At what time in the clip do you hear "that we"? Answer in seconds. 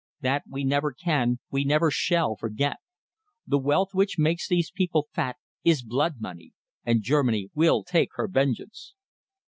0.21-0.63